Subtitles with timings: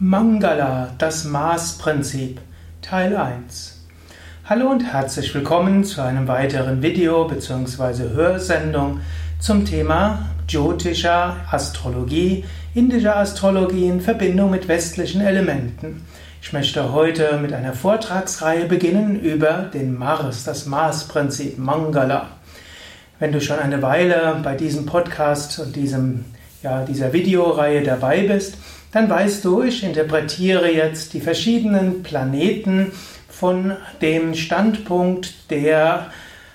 [0.00, 2.40] Mangala, das Maßprinzip,
[2.82, 3.80] Teil 1.
[4.44, 8.12] Hallo und herzlich willkommen zu einem weiteren Video bzw.
[8.12, 9.02] Hörsendung
[9.38, 12.44] zum Thema Jyotisha Astrologie,
[12.74, 16.04] indische Astrologie in Verbindung mit westlichen Elementen.
[16.42, 22.30] Ich möchte heute mit einer Vortragsreihe beginnen über den Mars, das Maßprinzip Mangala.
[23.20, 26.24] Wenn du schon eine Weile bei diesem Podcast und diesem,
[26.64, 28.56] ja, dieser Videoreihe dabei bist,
[28.94, 32.92] dann weißt du, ich interpretiere jetzt die verschiedenen Planeten
[33.28, 36.06] von dem Standpunkt der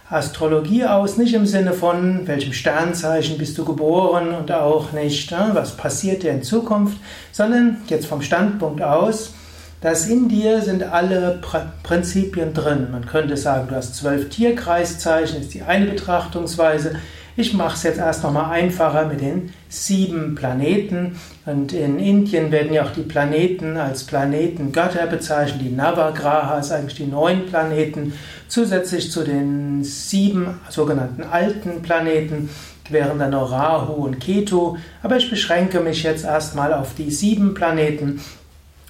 [0.09, 5.50] Astrologie aus, nicht im Sinne von, welchem Sternzeichen bist du geboren und auch nicht, ne,
[5.52, 6.98] was passiert dir in Zukunft,
[7.34, 9.34] sondern jetzt vom Standpunkt aus,
[9.81, 11.42] dass in dir sind alle
[11.84, 12.88] Prinzipien drin.
[12.90, 16.95] Man könnte sagen, du hast zwölf Tierkreiszeichen, ist die eine Betrachtungsweise.
[17.40, 21.18] Ich mache es jetzt erst nochmal einfacher mit den sieben Planeten.
[21.46, 25.62] Und in Indien werden ja auch die Planeten als Planetengötter bezeichnet.
[25.62, 28.12] Die Navagraha ist eigentlich die neun Planeten.
[28.50, 32.50] Zusätzlich zu den sieben sogenannten alten Planeten
[32.90, 34.76] wären dann noch Rahu und Ketu.
[35.02, 38.20] Aber ich beschränke mich jetzt erstmal auf die sieben Planeten.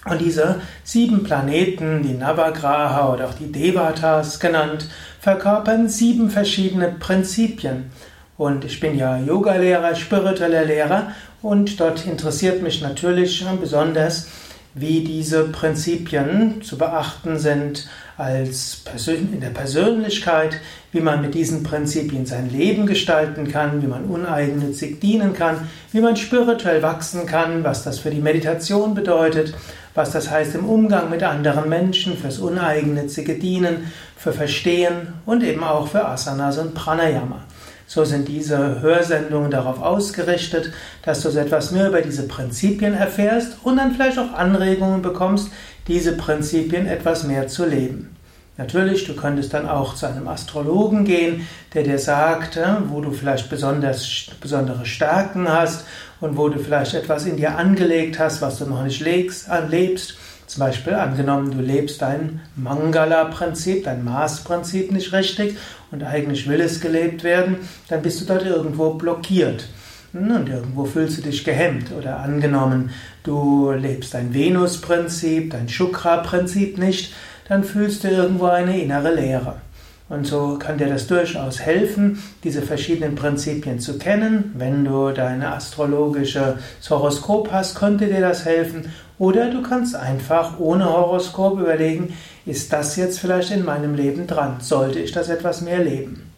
[0.06, 7.92] Und diese sieben Planeten, die Navagraha oder auch die Devatas genannt, verkörpern sieben verschiedene Prinzipien.
[8.40, 14.28] Und ich bin ja Yogalehrer, spiritueller Lehrer und dort interessiert mich natürlich besonders,
[14.74, 20.62] wie diese Prinzipien zu beachten sind als in der Persönlichkeit,
[20.94, 26.00] wie man mit diesen Prinzipien sein Leben gestalten kann, wie man uneigennützig dienen kann, wie
[26.00, 29.54] man spirituell wachsen kann, was das für die Meditation bedeutet,
[29.96, 35.62] was das heißt im Umgang mit anderen Menschen, fürs uneigennützige Dienen, für Verstehen und eben
[35.66, 37.44] auch für Asanas und Pranayama.
[37.90, 43.58] So sind diese Hörsendungen darauf ausgerichtet, dass du so etwas mehr über diese Prinzipien erfährst
[43.64, 45.50] und dann vielleicht auch Anregungen bekommst,
[45.88, 48.16] diese Prinzipien etwas mehr zu leben.
[48.58, 53.10] Natürlich, du könntest dann auch zu einem Astrologen gehen, der dir sagt, äh, wo du
[53.10, 55.84] vielleicht besonders, besondere Stärken hast
[56.22, 59.50] und wo du vielleicht etwas in dir angelegt hast, was du noch nicht lebst.
[60.50, 65.58] Zum Beispiel angenommen, du lebst dein Mangala-Prinzip, dein Maßprinzip nicht richtig
[65.92, 69.68] und eigentlich will es gelebt werden, dann bist du dort irgendwo blockiert.
[70.12, 71.92] Hm, und irgendwo fühlst du dich gehemmt.
[71.96, 72.90] Oder angenommen,
[73.22, 77.14] du lebst dein Venus-Prinzip, dein Shukra-Prinzip nicht,
[77.48, 79.58] dann fühlst du irgendwo eine innere Leere.
[80.10, 84.56] Und so kann dir das durchaus helfen, diese verschiedenen Prinzipien zu kennen.
[84.58, 86.58] Wenn du deine astrologische
[86.90, 88.92] Horoskop hast, könnte dir das helfen.
[89.20, 92.16] Oder du kannst einfach ohne Horoskop überlegen,
[92.46, 94.58] ist das jetzt vielleicht in meinem Leben dran?
[94.62, 96.32] Sollte ich das etwas mehr leben?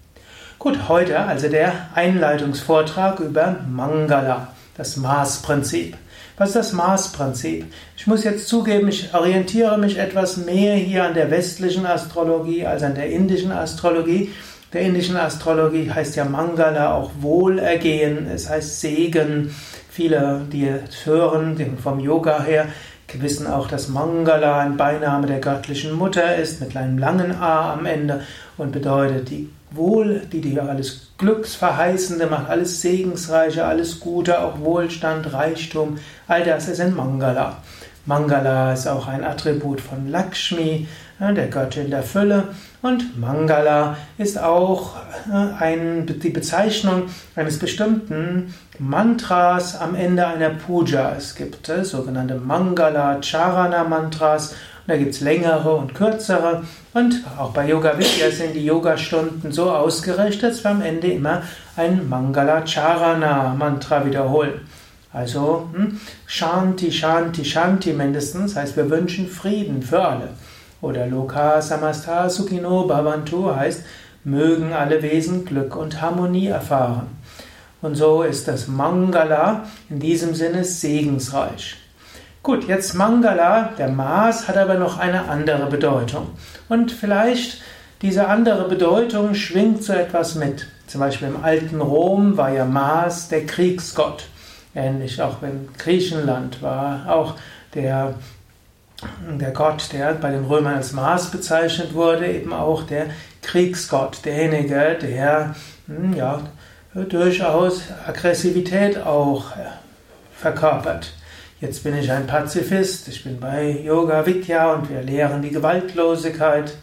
[0.60, 5.96] Gut, heute also der Einleitungsvortrag über Mangala, das Maßprinzip.
[6.42, 7.72] Was ist das Maßprinzip?
[7.96, 12.82] Ich muss jetzt zugeben, ich orientiere mich etwas mehr hier an der westlichen Astrologie als
[12.82, 14.32] an der indischen Astrologie.
[14.74, 19.54] Der indischen Astrologie heißt ja Mangala auch Wohlergehen, es heißt Segen.
[19.92, 20.68] Viele, die
[21.04, 22.66] hören vom Yoga her,
[23.14, 27.86] wissen auch, dass Mangala ein Beiname der göttlichen Mutter ist, mit einem langen A am
[27.86, 28.22] Ende
[28.58, 35.32] und bedeutet die Wohl, die dir alles Glücksverheißende macht, alles Segensreiche, alles Gute, auch Wohlstand,
[35.32, 37.58] Reichtum, all das ist in Mangala.
[38.06, 40.88] Mangala ist auch ein Attribut von Lakshmi,
[41.20, 42.48] der Göttin der Fülle.
[42.82, 44.96] Und Mangala ist auch
[45.32, 47.04] äh, ein, die Bezeichnung
[47.36, 51.14] eines bestimmten Mantras am Ende einer Puja.
[51.16, 54.56] Es gibt äh, sogenannte Mangala Charana Mantras
[54.88, 56.64] da gibt es längere und kürzere.
[56.94, 61.44] Und auch bei Yoga Vidya sind die Yoga-Stunden so ausgerichtet, dass wir am Ende immer
[61.76, 64.62] ein Mangala Charana Mantra wiederholen.
[65.14, 70.30] Also hm, Shanti, Shanti, Shanti mindestens, heißt wir wünschen Frieden für alle.
[70.82, 73.84] Oder Loka Samastha Sukhino Bhavantu heißt,
[74.24, 77.08] mögen alle Wesen Glück und Harmonie erfahren.
[77.82, 81.81] Und so ist das Mangala in diesem Sinne segensreich.
[82.44, 86.30] Gut, jetzt Mangala, der Mars, hat aber noch eine andere Bedeutung.
[86.70, 87.62] Und vielleicht
[88.02, 90.66] diese andere Bedeutung schwingt so etwas mit.
[90.88, 94.26] Zum Beispiel im alten Rom war ja Mars der Kriegsgott.
[94.74, 97.36] Ähnlich auch in Griechenland war auch
[97.76, 98.16] der,
[99.30, 103.06] der Gott, der bei den Römern als Mars bezeichnet wurde, eben auch der
[103.44, 105.54] Kriegsgott, derjenige, der
[105.86, 106.42] hm, ja,
[106.96, 109.52] durchaus Aggressivität auch
[110.34, 111.14] verkörpert.
[111.62, 116.74] Jetzt bin ich ein Pazifist, ich bin bei Yoga Vidya und wir lehren die Gewaltlosigkeit.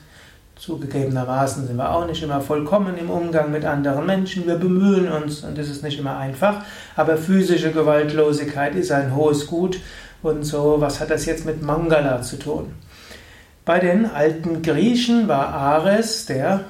[0.54, 4.46] Zugegebenermaßen sind wir auch nicht immer vollkommen im Umgang mit anderen Menschen.
[4.46, 6.62] Wir bemühen uns und es ist nicht immer einfach.
[6.94, 9.80] Aber physische Gewaltlosigkeit ist ein hohes Gut
[10.22, 12.72] und so, was hat das jetzt mit Mangala zu tun?
[13.64, 16.60] Bei den alten Griechen war Ares, der,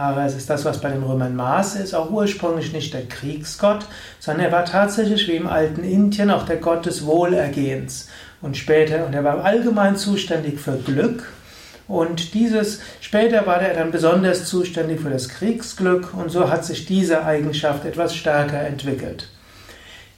[0.00, 3.86] hm, Ares ist das, was bei den Römern Mars ist, auch ursprünglich nicht der Kriegsgott,
[4.18, 8.08] sondern er war tatsächlich wie im alten Indien auch der Gott des Wohlergehens.
[8.42, 11.24] Und später, und er war allgemein zuständig für Glück.
[11.86, 16.86] Und dieses, später war er dann besonders zuständig für das Kriegsglück und so hat sich
[16.86, 19.28] diese Eigenschaft etwas stärker entwickelt.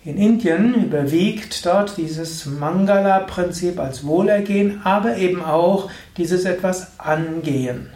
[0.05, 7.88] In Indien überwiegt dort dieses Mangala-Prinzip als Wohlergehen, aber eben auch dieses etwas Angehen.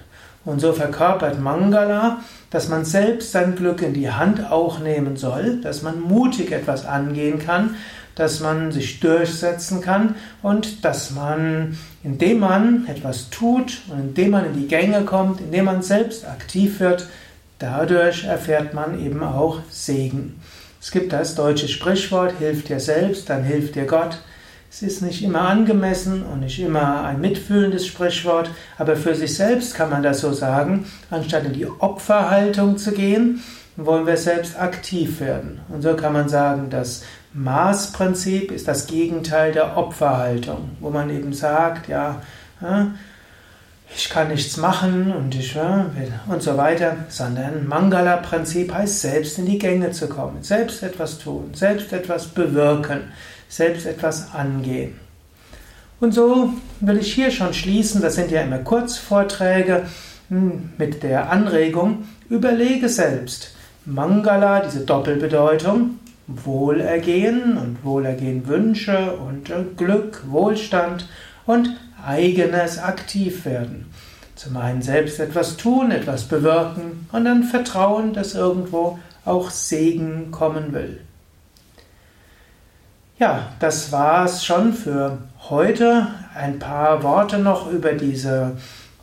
[0.46, 2.20] Und so verkörpert Mangala,
[2.50, 6.86] dass man selbst sein Glück in die Hand auch nehmen soll, dass man mutig etwas
[6.86, 7.74] angehen kann,
[8.14, 14.46] dass man sich durchsetzen kann und dass man, indem man etwas tut und indem man
[14.46, 17.08] in die Gänge kommt, indem man selbst aktiv wird,
[17.58, 20.40] dadurch erfährt man eben auch Segen.
[20.80, 24.18] Es gibt das deutsche Sprichwort, hilf dir selbst, dann hilft dir Gott.
[24.76, 29.74] Es ist nicht immer angemessen und nicht immer ein mitfühlendes Sprichwort, aber für sich selbst
[29.74, 30.84] kann man das so sagen.
[31.10, 33.42] Anstatt in die Opferhaltung zu gehen,
[33.76, 35.62] wollen wir selbst aktiv werden.
[35.70, 41.32] Und so kann man sagen, das Maßprinzip ist das Gegenteil der Opferhaltung, wo man eben
[41.32, 42.20] sagt, ja,
[43.94, 45.56] ich kann nichts machen und ich
[46.28, 51.52] und so weiter, sondern Mangala-Prinzip heißt selbst in die Gänge zu kommen, selbst etwas tun,
[51.54, 53.04] selbst etwas bewirken,
[53.48, 54.98] selbst etwas angehen.
[55.98, 59.86] Und so will ich hier schon schließen, das sind ja immer Kurzvorträge
[60.28, 63.54] hm, mit der Anregung, überlege selbst.
[63.86, 71.08] Mangala, diese Doppelbedeutung, Wohlergehen und Wohlergehen Wünsche und Glück, Wohlstand
[71.46, 73.86] und eigenes aktiv werden.
[74.34, 80.72] Zum einen selbst etwas tun, etwas bewirken und dann vertrauen, dass irgendwo auch Segen kommen
[80.72, 81.00] will.
[83.18, 85.16] Ja, das war's schon für
[85.48, 86.08] heute.
[86.34, 88.58] Ein paar Worte noch über diese